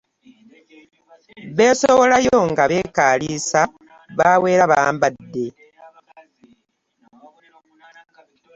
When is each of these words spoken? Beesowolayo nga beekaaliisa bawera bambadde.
Beesowolayo 1.55 2.37
nga 2.51 2.63
beekaaliisa 2.71 3.61
bawera 4.17 4.63
bambadde. 4.71 5.45